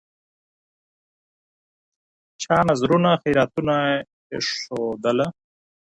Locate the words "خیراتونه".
3.21-3.75